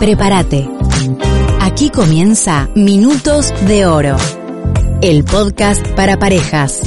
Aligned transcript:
Prepárate. 0.00 0.66
Aquí 1.60 1.90
comienza 1.90 2.70
Minutos 2.74 3.52
de 3.68 3.84
Oro, 3.84 4.16
el 5.02 5.24
podcast 5.24 5.86
para 5.88 6.18
parejas. 6.18 6.80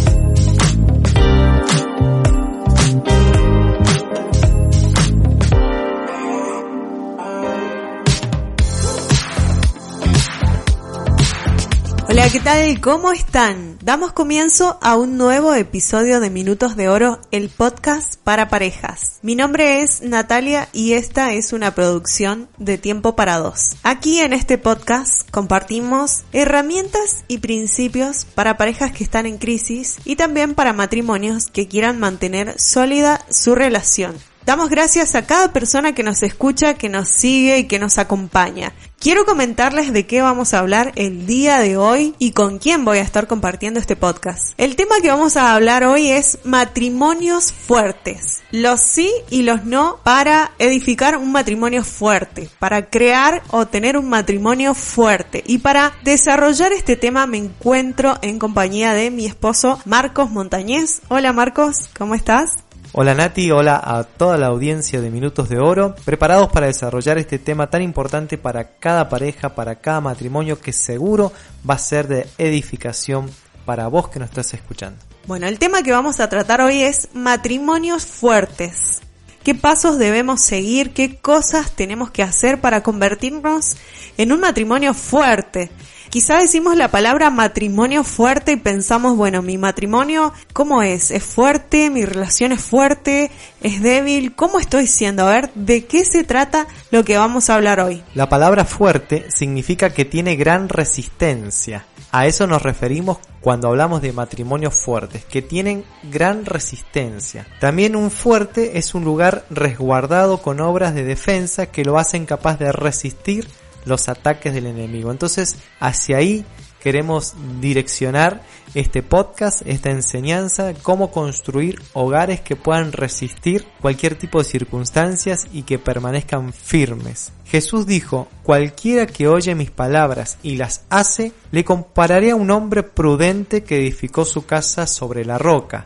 Hola, 12.09 12.29
¿qué 12.29 12.41
tal? 12.41 12.81
¿Cómo 12.81 13.13
están? 13.13 13.77
Damos 13.81 14.11
comienzo 14.11 14.77
a 14.81 14.97
un 14.97 15.17
nuevo 15.17 15.53
episodio 15.53 16.19
de 16.19 16.29
Minutos 16.29 16.75
de 16.75 16.89
Oro, 16.89 17.19
el 17.31 17.49
podcast 17.49 18.17
para 18.17 18.49
parejas. 18.49 19.19
Mi 19.21 19.35
nombre 19.35 19.81
es 19.81 20.01
Natalia 20.01 20.67
y 20.73 20.93
esta 20.93 21.31
es 21.31 21.53
una 21.53 21.73
producción 21.73 22.49
de 22.57 22.77
Tiempo 22.77 23.15
para 23.15 23.37
Dos. 23.37 23.77
Aquí 23.83 24.19
en 24.19 24.33
este 24.33 24.57
podcast 24.57 25.29
compartimos 25.31 26.23
herramientas 26.33 27.23
y 27.29 27.37
principios 27.37 28.25
para 28.25 28.57
parejas 28.57 28.91
que 28.91 29.05
están 29.05 29.25
en 29.25 29.37
crisis 29.37 29.97
y 30.03 30.17
también 30.17 30.55
para 30.55 30.73
matrimonios 30.73 31.47
que 31.47 31.69
quieran 31.69 31.99
mantener 31.99 32.59
sólida 32.59 33.25
su 33.29 33.55
relación. 33.55 34.13
Damos 34.45 34.69
gracias 34.69 35.15
a 35.15 35.25
cada 35.25 35.53
persona 35.53 35.95
que 35.95 36.03
nos 36.03 36.21
escucha, 36.21 36.73
que 36.73 36.89
nos 36.89 37.07
sigue 37.07 37.59
y 37.59 37.63
que 37.63 37.79
nos 37.79 37.97
acompaña. 37.97 38.73
Quiero 38.99 39.25
comentarles 39.25 39.93
de 39.93 40.05
qué 40.05 40.21
vamos 40.21 40.53
a 40.53 40.59
hablar 40.59 40.91
el 40.95 41.25
día 41.25 41.59
de 41.59 41.77
hoy 41.77 42.13
y 42.19 42.31
con 42.31 42.57
quién 42.59 42.83
voy 42.83 42.97
a 42.97 43.03
estar 43.03 43.27
compartiendo 43.27 43.79
este 43.79 43.95
podcast. 43.95 44.53
El 44.57 44.75
tema 44.75 44.95
que 45.01 45.09
vamos 45.09 45.37
a 45.37 45.53
hablar 45.53 45.85
hoy 45.85 46.09
es 46.09 46.39
matrimonios 46.43 47.53
fuertes. 47.53 48.43
Los 48.51 48.81
sí 48.81 49.11
y 49.29 49.43
los 49.43 49.63
no 49.63 49.99
para 50.03 50.51
edificar 50.59 51.17
un 51.17 51.31
matrimonio 51.31 51.85
fuerte, 51.85 52.49
para 52.59 52.89
crear 52.89 53.43
o 53.49 53.65
tener 53.65 53.97
un 53.97 54.09
matrimonio 54.09 54.73
fuerte. 54.73 55.41
Y 55.47 55.59
para 55.59 55.93
desarrollar 56.03 56.73
este 56.73 56.97
tema 56.97 57.27
me 57.27 57.37
encuentro 57.37 58.17
en 58.21 58.39
compañía 58.39 58.93
de 58.93 59.09
mi 59.09 59.25
esposo 59.25 59.79
Marcos 59.85 60.31
Montañez. 60.31 61.01
Hola 61.07 61.31
Marcos, 61.31 61.89
¿cómo 61.97 62.13
estás? 62.15 62.62
Hola 62.95 63.15
Nati, 63.15 63.49
hola 63.49 63.81
a 63.83 64.03
toda 64.03 64.37
la 64.37 64.45
audiencia 64.45 65.01
de 65.01 65.09
Minutos 65.09 65.49
de 65.49 65.57
Oro, 65.57 65.95
preparados 66.05 66.51
para 66.51 66.67
desarrollar 66.67 67.17
este 67.17 67.39
tema 67.39 67.67
tan 67.67 67.81
importante 67.81 68.37
para 68.37 68.77
cada 68.77 69.09
pareja, 69.09 69.55
para 69.55 69.77
cada 69.77 69.99
matrimonio 69.99 70.61
que 70.61 70.73
seguro 70.73 71.31
va 71.67 71.73
a 71.73 71.79
ser 71.79 72.07
de 72.07 72.27
edificación 72.37 73.31
para 73.65 73.87
vos 73.87 74.09
que 74.09 74.19
nos 74.19 74.29
estás 74.29 74.53
escuchando. 74.53 74.99
Bueno, 75.25 75.47
el 75.47 75.57
tema 75.57 75.81
que 75.81 75.91
vamos 75.91 76.19
a 76.19 76.29
tratar 76.29 76.61
hoy 76.61 76.83
es 76.83 77.09
matrimonios 77.15 78.05
fuertes. 78.05 79.01
¿Qué 79.43 79.55
pasos 79.55 79.97
debemos 79.97 80.41
seguir? 80.41 80.93
¿Qué 80.93 81.17
cosas 81.17 81.73
tenemos 81.75 82.11
que 82.11 82.23
hacer 82.23 82.61
para 82.61 82.81
convertirnos 82.81 83.75
en 84.17 84.31
un 84.31 84.39
matrimonio 84.39 84.93
fuerte? 84.93 85.69
Quizá 86.09 86.37
decimos 86.37 86.77
la 86.77 86.91
palabra 86.91 87.29
matrimonio 87.29 88.05
fuerte 88.05 88.53
y 88.53 88.55
pensamos, 88.55 89.17
bueno, 89.17 89.41
mi 89.41 89.57
matrimonio, 89.57 90.31
¿cómo 90.53 90.81
es? 90.81 91.11
¿Es 91.11 91.23
fuerte? 91.23 91.89
¿Mi 91.89 92.05
relación 92.05 92.53
es 92.53 92.61
fuerte? 92.61 93.31
¿Es 93.61 93.81
débil? 93.81 94.33
¿Cómo 94.33 94.59
estoy 94.59 94.87
siendo? 94.87 95.27
A 95.27 95.31
ver, 95.31 95.51
¿de 95.55 95.85
qué 95.87 96.05
se 96.05 96.23
trata 96.23 96.67
lo 96.91 97.03
que 97.03 97.17
vamos 97.17 97.49
a 97.49 97.55
hablar 97.55 97.81
hoy? 97.81 98.01
La 98.13 98.29
palabra 98.29 98.63
fuerte 98.63 99.25
significa 99.29 99.89
que 99.89 100.05
tiene 100.05 100.37
gran 100.37 100.69
resistencia. 100.69 101.85
A 102.11 102.27
eso 102.27 102.45
nos 102.45 102.61
referimos 102.61 103.17
cuando 103.41 103.69
hablamos 103.69 104.03
de 104.03 104.13
matrimonios 104.13 104.75
fuertes, 104.75 105.25
que 105.25 105.41
tienen 105.41 105.83
gran 106.03 106.45
resistencia. 106.45 107.47
También 107.59 107.95
un 107.95 108.11
fuerte 108.11 108.77
es 108.77 108.93
un 108.93 109.03
lugar 109.03 109.32
resguardado 109.49 110.41
con 110.41 110.61
obras 110.61 110.93
de 110.93 111.03
defensa 111.03 111.67
que 111.67 111.85
lo 111.85 111.97
hacen 111.97 112.25
capaz 112.25 112.57
de 112.59 112.71
resistir 112.71 113.47
los 113.85 114.09
ataques 114.09 114.53
del 114.53 114.67
enemigo. 114.67 115.11
Entonces, 115.11 115.57
hacia 115.79 116.17
ahí 116.17 116.45
queremos 116.83 117.33
direccionar 117.61 118.41
este 118.73 119.03
podcast, 119.03 119.61
esta 119.65 119.89
enseñanza, 119.89 120.73
cómo 120.81 121.11
construir 121.11 121.81
hogares 121.93 122.41
que 122.41 122.57
puedan 122.57 122.91
resistir 122.91 123.65
cualquier 123.79 124.15
tipo 124.15 124.39
de 124.39 124.45
circunstancias 124.45 125.47
y 125.53 125.63
que 125.63 125.79
permanezcan 125.79 126.51
firmes. 126.51 127.31
Jesús 127.45 127.85
dijo, 127.85 128.27
cualquiera 128.43 129.05
que 129.05 129.29
oye 129.29 129.55
mis 129.55 129.71
palabras 129.71 130.37
y 130.43 130.57
las 130.57 130.83
hace, 130.89 131.31
le 131.51 131.63
compararé 131.63 132.31
a 132.31 132.35
un 132.35 132.51
hombre 132.51 132.83
prudente 132.83 133.63
que 133.63 133.77
edificó 133.77 134.25
su 134.25 134.45
casa 134.45 134.85
sobre 134.85 135.23
la 135.23 135.37
roca. 135.37 135.85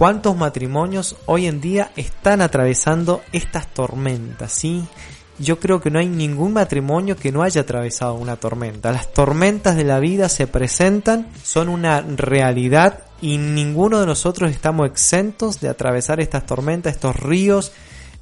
¿Cuántos 0.00 0.34
matrimonios 0.34 1.14
hoy 1.26 1.46
en 1.46 1.60
día 1.60 1.92
están 1.94 2.40
atravesando 2.40 3.20
estas 3.32 3.66
tormentas, 3.66 4.50
sí? 4.50 4.82
yo 5.38 5.60
creo 5.60 5.82
que 5.82 5.90
no 5.90 5.98
hay 5.98 6.08
ningún 6.08 6.54
matrimonio 6.54 7.16
que 7.16 7.30
no 7.30 7.42
haya 7.42 7.60
atravesado 7.60 8.14
una 8.14 8.36
tormenta. 8.36 8.92
Las 8.92 9.12
tormentas 9.12 9.76
de 9.76 9.84
la 9.84 9.98
vida 9.98 10.30
se 10.30 10.46
presentan, 10.46 11.28
son 11.42 11.68
una 11.68 12.00
realidad 12.00 13.00
y 13.20 13.36
ninguno 13.36 14.00
de 14.00 14.06
nosotros 14.06 14.50
estamos 14.50 14.86
exentos 14.88 15.60
de 15.60 15.68
atravesar 15.68 16.18
estas 16.18 16.46
tormentas, 16.46 16.94
estos 16.94 17.16
ríos, 17.16 17.70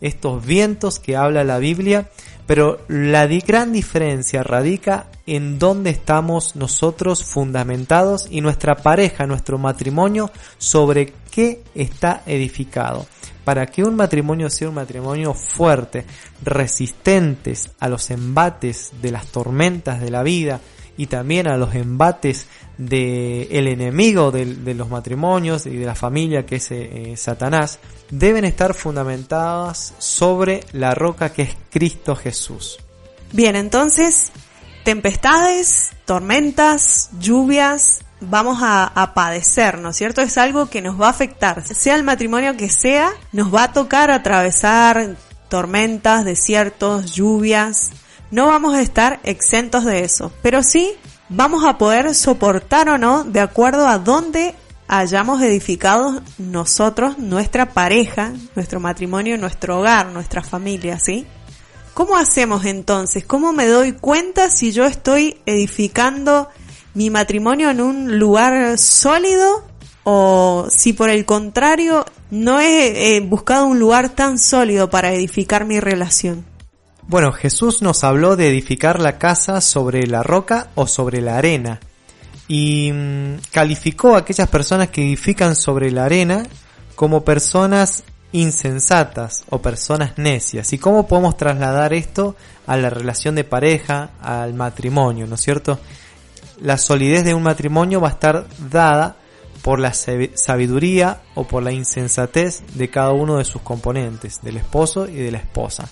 estos 0.01 0.45
vientos 0.45 0.99
que 0.99 1.17
habla 1.17 1.45
la 1.45 1.59
Biblia, 1.59 2.11
pero 2.49 2.81
la 2.89 3.29
gran 3.29 3.73
diferencia 3.73 4.43
radica 4.43 5.07
en 5.37 5.59
dónde 5.59 5.91
estamos 5.91 6.57
nosotros 6.57 7.25
fundamentados 7.25 8.27
y 8.31 8.41
nuestra 8.41 8.77
pareja, 8.77 9.27
nuestro 9.27 9.59
matrimonio, 9.59 10.31
sobre 10.59 11.13
qué 11.31 11.63
está 11.75 12.23
edificado 12.27 13.07
para 13.49 13.65
que 13.65 13.83
un 13.83 13.97
matrimonio 13.97 14.51
sea 14.51 14.69
un 14.69 14.75
matrimonio 14.75 15.33
fuerte, 15.33 16.05
resistentes 16.45 17.71
a 17.81 17.89
los 17.89 18.11
embates 18.11 18.93
de 19.01 19.11
las 19.11 19.29
tormentas 19.29 20.03
de 20.03 20.11
la 20.11 20.23
vida 20.23 20.61
y 20.99 21.07
también 21.07 21.49
a 21.49 21.57
los 21.57 21.75
embates 21.75 22.47
del 22.77 23.69
enemigo 23.69 24.31
de, 24.31 24.75
los 24.75 24.91
matrimonios 24.91 25.65
y 25.65 25.77
de 25.77 25.87
la 25.87 25.95
familia 25.95 26.45
que 26.45 26.57
es 26.57 26.71
eh, 26.73 27.15
Satanás, 27.17 27.79
deben 28.11 28.45
estar 28.45 28.75
fundamentadas 28.75 29.95
sobre 29.97 30.61
la 30.73 30.95
roca 30.95 31.33
que 31.33 31.43
es 31.43 31.57
Cristo 31.71 32.15
Jesús. 32.17 32.79
Bien, 33.33 33.57
entonces, 33.57 34.31
tempestades, 34.89 35.91
tormentas, 36.07 37.11
lluvias, 37.21 38.01
vamos 38.23 38.61
a, 38.63 39.13
padecer, 39.15 39.77
¿no 39.81 39.91
es 39.91 39.97
cierto? 39.97 40.23
Es 40.23 40.39
algo 40.39 40.71
que 40.71 40.81
nos 40.81 40.99
va 40.99 41.09
a 41.09 41.11
afectar. 41.11 41.63
Sea 41.63 41.95
el 41.95 42.05
matrimonio 42.05 42.57
que 42.57 42.71
sea, 42.71 43.11
nos 43.31 43.55
va 43.55 43.65
a 43.65 43.73
tocar 43.75 44.11
atravesar 44.11 45.17
tormentas, 45.51 46.25
desiertos, 46.25 47.13
lluvias. 47.13 47.91
No 48.31 48.47
vamos 48.47 48.75
a 48.75 48.81
estar 48.81 49.21
exentos 49.25 49.85
de 49.85 50.05
eso, 50.05 50.33
pero 50.41 50.63
sí 50.63 50.95
vamos 51.29 51.67
a 51.67 51.77
poder 51.77 52.15
soportar 52.15 52.89
o 52.89 52.97
no 52.97 53.25
de 53.25 53.41
acuerdo 53.41 53.87
a 53.87 53.99
dónde 53.99 54.55
hayamos 54.87 55.43
edificado 55.43 56.23
nosotros, 56.39 57.19
nuestra 57.19 57.75
pareja, 57.75 58.33
nuestro 58.57 58.81
matrimonio, 58.81 59.37
nuestro 59.37 59.81
hogar, 59.81 60.07
nuestra 60.07 60.43
familia, 60.43 60.99
¿sí? 60.99 61.27
¿Cómo 61.99 62.17
hacemos 62.17 62.65
entonces? 62.65 63.25
¿Cómo 63.25 63.53
me 63.53 63.67
doy 63.67 63.91
cuenta 63.91 64.51
si 64.51 64.71
yo 64.71 64.85
estoy 64.85 65.39
edificando 65.47 66.49
mi 66.95 67.11
matrimonio 67.11 67.71
en 67.71 67.81
un 67.81 68.21
lugar 68.21 68.79
sólido 68.79 69.65
o 70.05 70.69
si 70.71 70.93
por 70.93 71.11
el 71.11 71.25
contrario 71.25 72.05
no 72.31 72.61
he 72.61 73.19
buscado 73.27 73.67
un 73.67 73.81
lugar 73.81 74.11
tan 74.11 74.39
sólido 74.39 74.89
para 74.89 75.13
edificar 75.13 75.65
mi 75.65 75.81
relación. 75.81 76.45
Bueno, 77.03 77.33
Jesús 77.33 77.83
nos 77.83 78.05
habló 78.05 78.37
de 78.37 78.47
edificar 78.47 79.01
la 79.01 79.19
casa 79.19 79.61
sobre 79.61 80.07
la 80.07 80.23
roca 80.23 80.69
o 80.77 80.87
sobre 80.87 81.21
la 81.21 81.37
arena 81.37 81.81
y 82.47 82.93
mm, 82.93 83.39
calificó 83.51 84.15
a 84.15 84.19
aquellas 84.19 84.49
personas 84.49 84.91
que 84.91 85.03
edifican 85.03 85.57
sobre 85.57 85.91
la 85.91 86.05
arena 86.05 86.47
como 86.95 87.25
personas 87.25 88.05
insensatas 88.33 89.45
o 89.49 89.61
personas 89.61 90.19
necias. 90.19 90.73
¿Y 90.73 90.79
cómo 90.79 91.07
podemos 91.07 91.37
trasladar 91.37 91.93
esto 91.93 92.37
a 92.67 92.77
la 92.77 92.91
relación 92.91 93.35
de 93.35 93.45
pareja, 93.45 94.11
al 94.21 94.55
matrimonio, 94.55 95.27
¿no 95.27 95.37
es 95.37 95.41
cierto? 95.41 95.79
La 96.61 96.77
solidez 96.77 97.25
de 97.25 97.35
un 97.35 97.43
matrimonio 97.43 98.01
va 98.01 98.09
a 98.09 98.13
estar 98.13 98.47
dada 98.71 99.17
por 99.63 99.81
la 99.81 99.93
sabiduría 99.93 101.23
o 101.35 101.45
por 101.45 101.63
la 101.63 101.73
insensatez 101.73 102.63
de 102.75 102.91
cada 102.91 103.13
uno 103.13 103.39
de 103.39 103.45
sus 103.45 103.63
componentes, 103.63 104.41
del 104.43 104.57
esposo 104.57 105.09
y 105.09 105.15
de 105.15 105.33
la 105.33 105.39
esposa. 105.39 105.89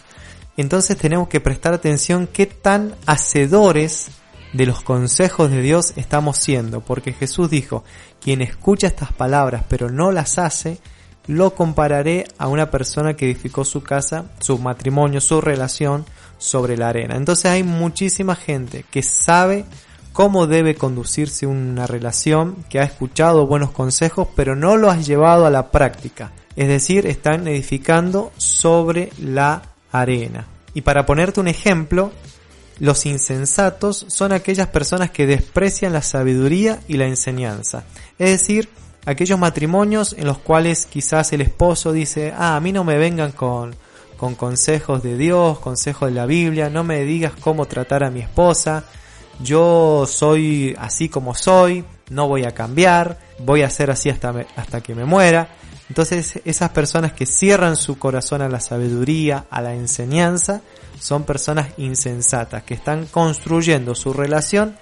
Entonces 0.56 0.96
tenemos 0.96 1.28
que 1.28 1.40
prestar 1.40 1.74
atención 1.74 2.26
qué 2.26 2.46
tan 2.46 2.94
hacedores 3.06 4.08
de 4.52 4.66
los 4.66 4.82
consejos 4.82 5.50
de 5.50 5.60
Dios 5.60 5.92
estamos 5.96 6.38
siendo, 6.38 6.80
porque 6.80 7.12
Jesús 7.12 7.50
dijo, 7.50 7.84
quien 8.20 8.40
escucha 8.40 8.86
estas 8.86 9.12
palabras 9.12 9.64
pero 9.68 9.90
no 9.90 10.12
las 10.12 10.38
hace, 10.38 10.78
lo 11.26 11.55
compararé 11.55 12.26
a 12.38 12.49
una 12.49 12.70
persona 12.70 13.14
que 13.14 13.26
edificó 13.26 13.64
su 13.64 13.82
casa, 13.82 14.26
su 14.40 14.58
matrimonio, 14.58 15.20
su 15.20 15.40
relación 15.40 16.05
sobre 16.38 16.76
la 16.76 16.88
arena. 16.88 17.17
Entonces 17.17 17.46
hay 17.46 17.62
muchísima 17.62 18.37
gente 18.37 18.84
que 18.90 19.02
sabe 19.02 19.64
cómo 20.12 20.46
debe 20.46 20.75
conducirse 20.75 21.46
una 21.46 21.87
relación, 21.87 22.64
que 22.70 22.81
ha 22.81 22.84
escuchado 22.84 23.46
buenos 23.46 23.70
consejos, 23.70 24.28
pero 24.34 24.56
no 24.56 24.76
lo 24.76 24.90
has 24.90 25.06
llevado 25.06 25.46
a 25.46 25.50
la 25.50 25.70
práctica. 25.70 26.32
Es 26.56 26.69
decir, 26.69 27.06
están 27.06 27.46
edificando 27.49 28.32
sobre 28.38 29.11
la 29.20 29.62
arena. 29.93 30.46
Y 30.73 30.81
para 30.81 31.05
ponerte 31.05 31.40
un 31.40 31.49
ejemplo, 31.49 32.12
los 32.78 33.06
insensatos 33.06 34.06
son 34.08 34.32
aquellas 34.32 34.69
personas 34.69 35.11
que 35.11 35.26
desprecian 35.26 35.93
la 35.93 36.02
sabiduría 36.02 36.81
y 36.88 36.96
la 36.96 37.06
enseñanza. 37.06 37.84
Es 38.19 38.31
decir, 38.31 38.69
aquellos 39.06 39.38
matrimonios 39.38 40.14
en 40.18 40.26
los 40.26 40.38
cuales 40.38 40.86
quizás 40.86 41.32
el 41.32 41.40
esposo 41.40 41.92
dice, 41.92 42.34
ah, 42.36 42.56
a 42.56 42.60
mí 42.60 42.72
no 42.72 42.84
me 42.84 42.98
vengan 42.98 43.32
con, 43.32 43.74
con 44.16 44.34
consejos 44.34 45.02
de 45.02 45.16
Dios, 45.16 45.60
consejos 45.60 46.08
de 46.08 46.14
la 46.14 46.26
Biblia, 46.26 46.68
no 46.68 46.84
me 46.84 47.04
digas 47.04 47.32
cómo 47.40 47.66
tratar 47.66 48.04
a 48.04 48.10
mi 48.10 48.20
esposa, 48.20 48.84
yo 49.40 50.06
soy 50.08 50.74
así 50.78 51.08
como 51.08 51.34
soy, 51.34 51.84
no 52.10 52.28
voy 52.28 52.44
a 52.44 52.52
cambiar, 52.52 53.18
voy 53.38 53.62
a 53.62 53.70
ser 53.70 53.90
así 53.90 54.10
hasta, 54.10 54.34
hasta 54.56 54.80
que 54.80 54.94
me 54.94 55.04
muera. 55.04 55.48
Entonces 55.88 56.40
esas 56.44 56.70
personas 56.70 57.12
que 57.12 57.26
cierran 57.26 57.76
su 57.76 57.98
corazón 57.98 58.42
a 58.42 58.48
la 58.48 58.58
sabiduría, 58.58 59.44
a 59.50 59.62
la 59.62 59.74
enseñanza, 59.74 60.62
son 60.98 61.22
personas 61.22 61.68
insensatas, 61.76 62.64
que 62.64 62.74
están 62.74 63.06
construyendo 63.06 63.94
su 63.94 64.12
relación 64.12 64.76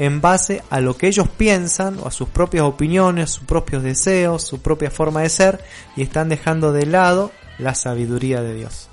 en 0.00 0.22
base 0.22 0.62
a 0.70 0.80
lo 0.80 0.96
que 0.96 1.08
ellos 1.08 1.28
piensan 1.28 1.98
o 1.98 2.08
a 2.08 2.10
sus 2.10 2.30
propias 2.30 2.64
opiniones, 2.64 3.32
sus 3.32 3.44
propios 3.44 3.82
deseos, 3.82 4.42
su 4.42 4.62
propia 4.62 4.90
forma 4.90 5.20
de 5.20 5.28
ser 5.28 5.62
y 5.94 6.00
están 6.00 6.30
dejando 6.30 6.72
de 6.72 6.86
lado 6.86 7.32
la 7.58 7.74
sabiduría 7.74 8.40
de 8.40 8.54
Dios. 8.54 8.88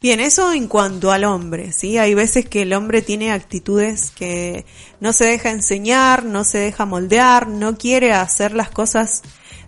Bien, 0.00 0.20
eso 0.20 0.52
en 0.52 0.68
cuanto 0.68 1.10
al 1.10 1.24
hombre, 1.24 1.72
¿sí? 1.72 1.98
Hay 1.98 2.14
veces 2.14 2.48
que 2.48 2.62
el 2.62 2.74
hombre 2.74 3.02
tiene 3.02 3.32
actitudes 3.32 4.12
que 4.12 4.64
no 5.00 5.12
se 5.12 5.24
deja 5.24 5.50
enseñar, 5.50 6.24
no 6.24 6.44
se 6.44 6.58
deja 6.58 6.86
moldear, 6.86 7.48
no 7.48 7.76
quiere 7.76 8.12
hacer 8.12 8.54
las 8.54 8.70
cosas 8.70 9.22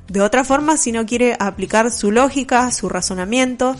de 0.06 0.20
otra 0.20 0.44
forma, 0.44 0.76
sino 0.76 1.06
quiere 1.06 1.36
aplicar 1.40 1.90
su 1.90 2.12
lógica, 2.12 2.70
su 2.70 2.88
razonamiento. 2.88 3.74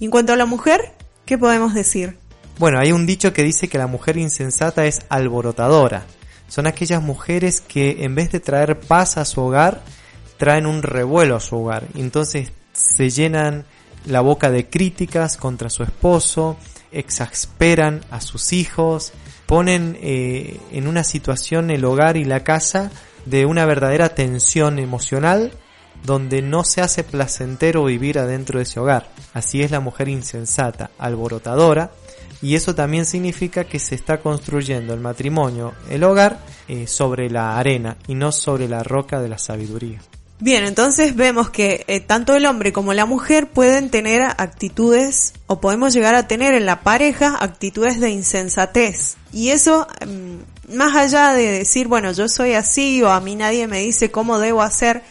Y 0.00 0.06
en 0.06 0.10
cuanto 0.10 0.32
a 0.32 0.36
la 0.36 0.46
mujer, 0.46 0.94
¿qué 1.26 1.36
podemos 1.36 1.74
decir? 1.74 2.16
Bueno, 2.58 2.78
hay 2.78 2.90
un 2.92 3.04
dicho 3.04 3.34
que 3.34 3.42
dice 3.42 3.68
que 3.68 3.76
la 3.76 3.86
mujer 3.86 4.16
insensata 4.16 4.86
es 4.86 5.00
alborotadora 5.10 6.06
son 6.54 6.68
aquellas 6.68 7.02
mujeres 7.02 7.60
que 7.60 8.04
en 8.04 8.14
vez 8.14 8.30
de 8.30 8.38
traer 8.38 8.78
paz 8.78 9.16
a 9.16 9.24
su 9.24 9.40
hogar, 9.40 9.82
traen 10.36 10.66
un 10.66 10.84
revuelo 10.84 11.34
a 11.34 11.40
su 11.40 11.56
hogar. 11.56 11.88
Entonces 11.96 12.52
se 12.72 13.10
llenan 13.10 13.64
la 14.06 14.20
boca 14.20 14.52
de 14.52 14.68
críticas 14.70 15.36
contra 15.36 15.68
su 15.68 15.82
esposo, 15.82 16.56
exasperan 16.92 18.02
a 18.12 18.20
sus 18.20 18.52
hijos, 18.52 19.12
ponen 19.46 19.98
eh, 20.00 20.60
en 20.70 20.86
una 20.86 21.02
situación 21.02 21.72
el 21.72 21.84
hogar 21.84 22.16
y 22.16 22.24
la 22.24 22.44
casa 22.44 22.92
de 23.26 23.46
una 23.46 23.66
verdadera 23.66 24.10
tensión 24.10 24.78
emocional 24.78 25.50
donde 26.04 26.40
no 26.40 26.62
se 26.62 26.82
hace 26.82 27.02
placentero 27.02 27.84
vivir 27.86 28.16
adentro 28.16 28.60
de 28.60 28.62
ese 28.62 28.78
hogar. 28.78 29.08
Así 29.32 29.60
es 29.62 29.72
la 29.72 29.80
mujer 29.80 30.08
insensata, 30.08 30.92
alborotadora, 30.98 31.90
y 32.44 32.56
eso 32.56 32.74
también 32.74 33.06
significa 33.06 33.64
que 33.64 33.78
se 33.78 33.94
está 33.94 34.20
construyendo 34.20 34.92
el 34.92 35.00
matrimonio, 35.00 35.72
el 35.88 36.04
hogar, 36.04 36.40
eh, 36.68 36.86
sobre 36.86 37.30
la 37.30 37.58
arena 37.58 37.96
y 38.06 38.14
no 38.14 38.32
sobre 38.32 38.68
la 38.68 38.82
roca 38.82 39.18
de 39.22 39.30
la 39.30 39.38
sabiduría. 39.38 40.02
Bien, 40.40 40.64
entonces 40.64 41.16
vemos 41.16 41.48
que 41.48 41.86
eh, 41.88 42.00
tanto 42.00 42.36
el 42.36 42.44
hombre 42.44 42.70
como 42.70 42.92
la 42.92 43.06
mujer 43.06 43.48
pueden 43.48 43.88
tener 43.88 44.20
actitudes 44.20 45.32
o 45.46 45.58
podemos 45.58 45.94
llegar 45.94 46.14
a 46.16 46.28
tener 46.28 46.52
en 46.52 46.66
la 46.66 46.82
pareja 46.82 47.34
actitudes 47.40 47.98
de 47.98 48.10
insensatez. 48.10 49.16
Y 49.32 49.48
eso, 49.48 49.88
mm, 50.06 50.74
más 50.76 50.94
allá 50.96 51.32
de 51.32 51.50
decir, 51.50 51.88
bueno, 51.88 52.12
yo 52.12 52.28
soy 52.28 52.52
así 52.52 53.02
o 53.02 53.08
a 53.08 53.22
mí 53.22 53.36
nadie 53.36 53.66
me 53.68 53.78
dice 53.78 54.10
cómo 54.10 54.38
debo 54.38 54.60
hacer, 54.60 55.02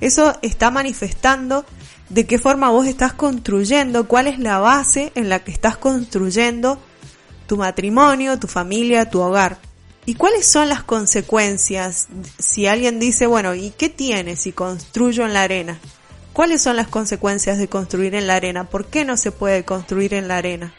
eso 0.00 0.36
está 0.42 0.72
manifestando 0.72 1.64
de 2.10 2.26
qué 2.26 2.38
forma 2.38 2.70
vos 2.70 2.86
estás 2.86 3.12
construyendo, 3.14 4.06
cuál 4.06 4.26
es 4.26 4.38
la 4.38 4.58
base 4.58 5.12
en 5.14 5.28
la 5.28 5.38
que 5.38 5.52
estás 5.52 5.76
construyendo 5.76 6.78
tu 7.46 7.56
matrimonio, 7.56 8.38
tu 8.38 8.46
familia, 8.46 9.08
tu 9.08 9.20
hogar. 9.20 9.58
¿Y 10.06 10.14
cuáles 10.14 10.46
son 10.46 10.68
las 10.68 10.82
consecuencias 10.82 12.08
si 12.38 12.66
alguien 12.66 12.98
dice, 12.98 13.26
bueno, 13.26 13.54
¿y 13.54 13.70
qué 13.70 13.88
tiene 13.88 14.36
si 14.36 14.52
construyo 14.52 15.24
en 15.24 15.34
la 15.34 15.42
arena? 15.42 15.78
¿Cuáles 16.32 16.62
son 16.62 16.76
las 16.76 16.88
consecuencias 16.88 17.58
de 17.58 17.68
construir 17.68 18.14
en 18.14 18.26
la 18.26 18.36
arena? 18.36 18.64
¿Por 18.64 18.86
qué 18.86 19.04
no 19.04 19.16
se 19.16 19.30
puede 19.30 19.64
construir 19.64 20.14
en 20.14 20.26
la 20.26 20.38
arena? 20.38 20.74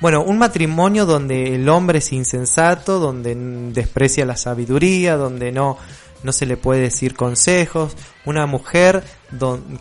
Bueno, 0.00 0.22
un 0.22 0.38
matrimonio 0.38 1.06
donde 1.06 1.54
el 1.54 1.68
hombre 1.68 1.98
es 1.98 2.12
insensato, 2.12 3.00
donde 3.00 3.34
desprecia 3.72 4.24
la 4.24 4.36
sabiduría, 4.36 5.16
donde 5.16 5.50
no 5.50 5.76
no 6.22 6.32
se 6.32 6.46
le 6.46 6.56
puede 6.56 6.82
decir 6.82 7.14
consejos, 7.14 7.96
una 8.24 8.46
mujer 8.46 9.04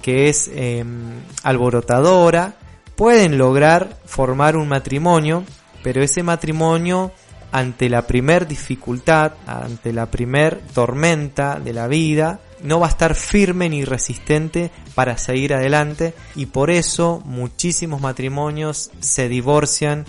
que 0.01 0.29
es 0.29 0.49
em, 0.53 1.21
alborotadora, 1.43 2.55
pueden 2.95 3.37
lograr 3.37 3.97
formar 4.05 4.55
un 4.57 4.67
matrimonio, 4.67 5.43
pero 5.83 6.03
ese 6.03 6.23
matrimonio 6.23 7.11
ante 7.51 7.89
la 7.89 8.05
primer 8.07 8.47
dificultad, 8.47 9.33
ante 9.45 9.93
la 9.93 10.07
primer 10.07 10.59
tormenta 10.73 11.59
de 11.59 11.73
la 11.73 11.87
vida, 11.87 12.39
no 12.61 12.79
va 12.79 12.87
a 12.87 12.89
estar 12.89 13.15
firme 13.15 13.69
ni 13.69 13.85
resistente 13.85 14.71
para 14.95 15.17
seguir 15.17 15.53
adelante 15.53 16.13
y 16.35 16.47
por 16.47 16.71
eso 16.71 17.21
muchísimos 17.25 18.01
matrimonios 18.01 18.91
se 18.99 19.29
divorcian 19.29 20.05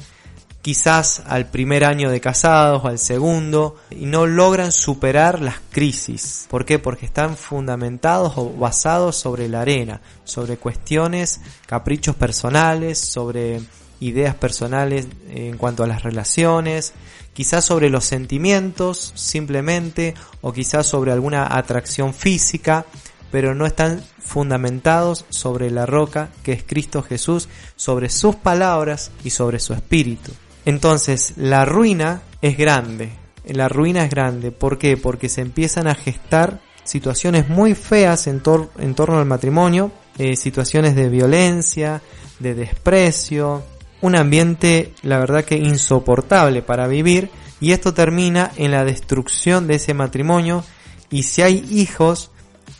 quizás 0.68 1.22
al 1.26 1.46
primer 1.46 1.82
año 1.82 2.10
de 2.10 2.20
casados 2.20 2.84
o 2.84 2.88
al 2.88 2.98
segundo 2.98 3.76
y 3.90 4.04
no 4.04 4.26
logran 4.26 4.70
superar 4.70 5.40
las 5.40 5.62
crisis. 5.70 6.46
¿Por 6.50 6.66
qué? 6.66 6.78
Porque 6.78 7.06
están 7.06 7.38
fundamentados 7.38 8.34
o 8.36 8.50
basados 8.50 9.16
sobre 9.16 9.48
la 9.48 9.62
arena, 9.62 10.02
sobre 10.24 10.58
cuestiones, 10.58 11.40
caprichos 11.64 12.16
personales, 12.16 12.98
sobre 12.98 13.62
ideas 14.00 14.34
personales 14.34 15.08
en 15.30 15.56
cuanto 15.56 15.84
a 15.84 15.86
las 15.86 16.02
relaciones, 16.02 16.92
quizás 17.32 17.64
sobre 17.64 17.88
los 17.88 18.04
sentimientos 18.04 19.12
simplemente 19.14 20.12
o 20.42 20.52
quizás 20.52 20.86
sobre 20.86 21.12
alguna 21.12 21.56
atracción 21.56 22.12
física, 22.12 22.84
pero 23.30 23.54
no 23.54 23.64
están 23.64 24.04
fundamentados 24.18 25.24
sobre 25.30 25.70
la 25.70 25.86
roca 25.86 26.28
que 26.42 26.52
es 26.52 26.62
Cristo 26.62 27.02
Jesús, 27.02 27.48
sobre 27.74 28.10
sus 28.10 28.36
palabras 28.36 29.12
y 29.24 29.30
sobre 29.30 29.60
su 29.60 29.72
espíritu. 29.72 30.30
Entonces, 30.68 31.32
la 31.38 31.64
ruina 31.64 32.20
es 32.42 32.58
grande. 32.58 33.08
La 33.46 33.70
ruina 33.70 34.04
es 34.04 34.10
grande. 34.10 34.52
¿Por 34.52 34.76
qué? 34.76 34.98
Porque 34.98 35.30
se 35.30 35.40
empiezan 35.40 35.86
a 35.86 35.94
gestar 35.94 36.60
situaciones 36.84 37.48
muy 37.48 37.74
feas 37.74 38.26
en, 38.26 38.40
torno 38.42 39.18
al 39.18 39.24
matrimonio, 39.24 39.90
eh, 40.18 40.36
situaciones 40.36 40.94
de 40.94 41.08
violencia, 41.08 42.02
de 42.38 42.54
desprecio, 42.54 43.62
un 44.02 44.14
ambiente, 44.14 44.92
la 45.00 45.18
verdad 45.18 45.46
que 45.46 45.56
insoportable 45.56 46.60
para 46.60 46.86
vivir, 46.86 47.30
y 47.62 47.72
esto 47.72 47.94
termina 47.94 48.52
en 48.58 48.72
la 48.72 48.84
destrucción 48.84 49.68
de 49.68 49.76
ese 49.76 49.94
matrimonio, 49.94 50.62
y 51.08 51.22
si 51.22 51.40
hay 51.40 51.64
hijos, 51.70 52.30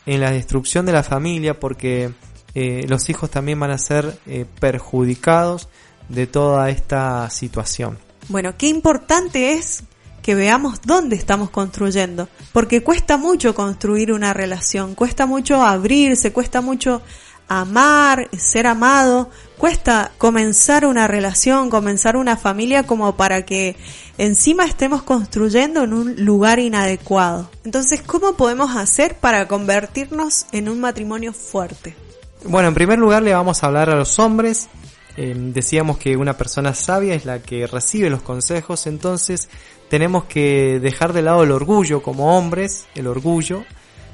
en 0.04 0.21
la 0.21 0.30
destrucción 0.30 0.85
de 0.85 0.92
la 0.92 1.02
familia, 1.02 1.59
porque 1.59 2.11
eh, 2.54 2.85
los 2.87 3.09
hijos 3.09 3.30
también 3.30 3.59
van 3.59 3.71
a 3.71 3.78
ser 3.78 4.18
eh, 4.26 4.45
perjudicados 4.61 5.71
de 6.09 6.27
toda 6.27 6.71
esta 6.71 7.29
situación. 7.31 7.99
Bueno, 8.29 8.55
qué 8.57 8.69
importante 8.69 9.53
es 9.53 9.83
que 10.23 10.35
veamos 10.35 10.81
dónde 10.85 11.17
estamos 11.17 11.50
construyendo, 11.50 12.29
porque 12.53 12.83
cuesta 12.83 13.17
mucho 13.17 13.55
construir 13.55 14.12
una 14.12 14.35
relación, 14.35 14.95
cuesta 14.95 15.25
mucho 15.25 15.62
abrirse, 15.62 16.33
cuesta 16.33 16.61
mucho 16.61 17.00
amar, 17.49 18.29
ser 18.37 18.67
amado, 18.67 19.31
cuesta 19.57 20.12
comenzar 20.19 20.85
una 20.85 21.09
relación, 21.09 21.71
comenzar 21.71 22.17
una 22.17 22.37
familia 22.37 22.83
como 22.83 23.17
para 23.17 23.47
que 23.47 23.77
encima 24.19 24.65
estemos 24.65 25.03
construyendo 25.03 25.83
en 25.83 25.95
un 25.95 26.25
lugar 26.25 26.59
inadecuado. 26.59 27.50
Entonces, 27.65 28.03
¿cómo 28.03 28.35
podemos 28.35 28.77
hacer 28.77 29.17
para 29.17 29.49
convertirnos 29.49 30.47
en 30.53 30.69
un 30.69 30.81
matrimonio 30.81 31.33
fuerte? 31.33 31.97
Bueno, 32.45 32.69
en 32.69 32.75
primer 32.75 32.99
lugar 32.99 33.23
le 33.23 33.33
vamos 33.33 33.62
a 33.62 33.67
hablar 33.67 33.88
a 33.91 33.97
los 33.97 34.19
hombres. 34.19 34.69
Eh, 35.20 35.34
decíamos 35.37 35.98
que 35.98 36.16
una 36.16 36.37
persona 36.37 36.75
sabia 36.75 37.12
es 37.12 37.25
la 37.25 37.42
que 37.42 37.66
recibe 37.66 38.08
los 38.08 38.22
consejos, 38.22 38.87
entonces 38.87 39.48
tenemos 39.88 40.26
que 40.26 40.78
dejar 40.78 41.12
de 41.12 41.22
lado 41.22 41.42
el 41.42 41.50
orgullo 41.50 42.04
como 42.04 42.38
hombres, 42.38 42.87
el 42.94 43.08
orgullo 43.08 43.64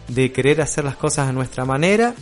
de 0.08 0.32
querer 0.32 0.62
hacer 0.62 0.82
las 0.82 0.96
cosas 0.96 1.28
a 1.28 1.32
nuestra 1.34 1.66
manera 1.66 2.14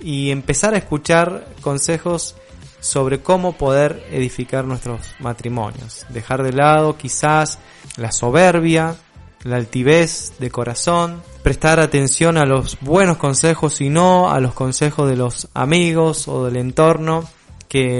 y 0.00 0.30
empezar 0.30 0.74
a 0.74 0.76
escuchar 0.76 1.46
consejos 1.62 2.36
sobre 2.78 3.22
cómo 3.22 3.56
poder 3.56 4.06
edificar 4.10 4.66
nuestros 4.66 5.00
matrimonios. 5.18 6.04
Dejar 6.10 6.42
de 6.42 6.52
lado 6.52 6.98
quizás 6.98 7.58
la 7.96 8.12
soberbia, 8.12 8.96
la 9.44 9.56
altivez 9.56 10.34
de 10.38 10.50
corazón, 10.50 11.22
prestar 11.42 11.80
atención 11.80 12.36
a 12.36 12.44
los 12.44 12.76
buenos 12.82 13.16
consejos 13.16 13.80
y 13.80 13.88
no 13.88 14.30
a 14.30 14.40
los 14.40 14.52
consejos 14.52 15.08
de 15.08 15.16
los 15.16 15.48
amigos 15.54 16.28
o 16.28 16.44
del 16.44 16.58
entorno 16.58 17.26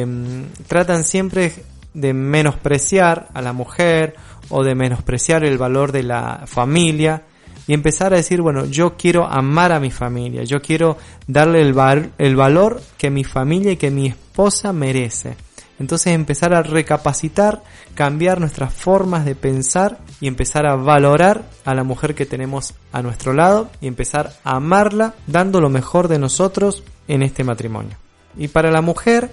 mm, 0.06 0.64
tratan 0.66 1.04
siempre 1.04 1.52
de 1.94 2.12
menospreciar 2.12 3.28
a 3.32 3.42
la 3.42 3.52
mujer 3.52 4.14
o 4.48 4.62
de 4.62 4.74
menospreciar 4.74 5.44
el 5.44 5.58
valor 5.58 5.92
de 5.92 6.02
la 6.02 6.44
familia 6.46 7.22
y 7.66 7.74
empezar 7.74 8.12
a 8.12 8.16
decir, 8.16 8.42
bueno, 8.42 8.66
yo 8.66 8.96
quiero 8.96 9.26
amar 9.26 9.72
a 9.72 9.80
mi 9.80 9.90
familia, 9.90 10.44
yo 10.44 10.60
quiero 10.60 10.98
darle 11.26 11.62
el, 11.62 11.74
el 12.18 12.36
valor 12.36 12.80
que 12.96 13.10
mi 13.10 13.24
familia 13.24 13.72
y 13.72 13.76
que 13.76 13.90
mi 13.90 14.06
esposa 14.06 14.72
merece. 14.72 15.36
Entonces 15.78 16.14
empezar 16.14 16.54
a 16.54 16.62
recapacitar, 16.62 17.62
cambiar 17.94 18.40
nuestras 18.40 18.72
formas 18.72 19.24
de 19.24 19.34
pensar 19.34 19.98
y 20.20 20.28
empezar 20.28 20.66
a 20.66 20.76
valorar 20.76 21.42
a 21.64 21.74
la 21.74 21.84
mujer 21.84 22.14
que 22.14 22.24
tenemos 22.24 22.74
a 22.92 23.02
nuestro 23.02 23.34
lado 23.34 23.68
y 23.80 23.86
empezar 23.86 24.32
a 24.42 24.56
amarla 24.56 25.14
dando 25.26 25.60
lo 25.60 25.68
mejor 25.68 26.08
de 26.08 26.18
nosotros 26.18 26.82
en 27.08 27.22
este 27.22 27.44
matrimonio. 27.44 27.96
Y 28.38 28.48
para 28.48 28.70
la 28.70 28.80
mujer, 28.80 29.30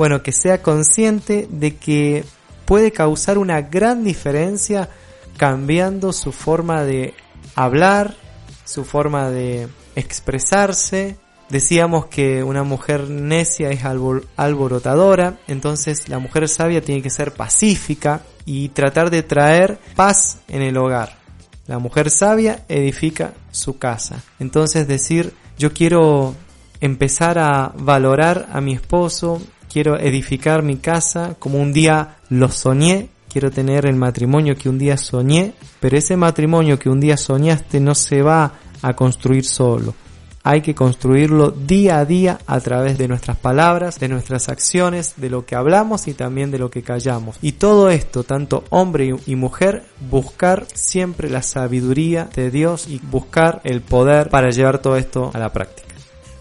bueno, 0.00 0.22
que 0.22 0.32
sea 0.32 0.62
consciente 0.62 1.46
de 1.50 1.76
que 1.76 2.24
puede 2.64 2.90
causar 2.90 3.36
una 3.36 3.60
gran 3.60 4.02
diferencia 4.02 4.88
cambiando 5.36 6.14
su 6.14 6.32
forma 6.32 6.84
de 6.84 7.12
hablar, 7.54 8.16
su 8.64 8.86
forma 8.86 9.28
de 9.28 9.68
expresarse. 9.96 11.16
Decíamos 11.50 12.06
que 12.06 12.42
una 12.42 12.62
mujer 12.62 13.10
necia 13.10 13.68
es 13.68 13.84
alborotadora, 13.84 15.38
entonces 15.46 16.08
la 16.08 16.18
mujer 16.18 16.48
sabia 16.48 16.80
tiene 16.80 17.02
que 17.02 17.10
ser 17.10 17.34
pacífica 17.34 18.22
y 18.46 18.70
tratar 18.70 19.10
de 19.10 19.22
traer 19.22 19.78
paz 19.96 20.38
en 20.48 20.62
el 20.62 20.78
hogar. 20.78 21.18
La 21.66 21.78
mujer 21.78 22.08
sabia 22.08 22.64
edifica 22.70 23.34
su 23.50 23.76
casa. 23.76 24.22
Entonces 24.38 24.88
decir, 24.88 25.34
yo 25.58 25.74
quiero 25.74 26.34
empezar 26.80 27.38
a 27.38 27.74
valorar 27.76 28.48
a 28.50 28.62
mi 28.62 28.72
esposo, 28.72 29.42
quiero 29.70 29.98
edificar 29.98 30.62
mi 30.62 30.76
casa 30.76 31.36
como 31.38 31.58
un 31.58 31.72
día 31.72 32.16
lo 32.28 32.50
soñé 32.50 33.10
quiero 33.30 33.50
tener 33.50 33.86
el 33.86 33.96
matrimonio 33.96 34.56
que 34.56 34.68
un 34.68 34.78
día 34.78 34.96
soñé, 34.96 35.54
pero 35.78 35.96
ese 35.96 36.16
matrimonio 36.16 36.78
que 36.78 36.90
un 36.90 37.00
día 37.00 37.16
soñaste 37.16 37.80
no 37.80 37.94
se 37.94 38.22
va 38.22 38.52
a 38.82 38.94
construir 38.94 39.44
solo. 39.44 39.94
Hay 40.42 40.62
que 40.62 40.74
construirlo 40.74 41.50
día 41.50 41.98
a 41.98 42.06
día 42.06 42.38
a 42.46 42.58
través 42.60 42.96
de 42.96 43.08
nuestras 43.08 43.36
palabras, 43.36 44.00
de 44.00 44.08
nuestras 44.08 44.48
acciones, 44.48 45.14
de 45.18 45.28
lo 45.28 45.44
que 45.44 45.54
hablamos 45.54 46.08
y 46.08 46.14
también 46.14 46.50
de 46.50 46.58
lo 46.58 46.70
que 46.70 46.82
callamos. 46.82 47.36
Y 47.42 47.52
todo 47.52 47.90
esto, 47.90 48.24
tanto 48.24 48.64
hombre 48.70 49.14
y 49.26 49.36
mujer, 49.36 49.84
buscar 50.10 50.66
siempre 50.72 51.28
la 51.28 51.42
sabiduría 51.42 52.30
de 52.34 52.50
Dios 52.50 52.88
y 52.88 53.00
buscar 53.00 53.60
el 53.64 53.82
poder 53.82 54.30
para 54.30 54.48
llevar 54.48 54.78
todo 54.78 54.96
esto 54.96 55.30
a 55.34 55.38
la 55.38 55.52
práctica. 55.52 55.94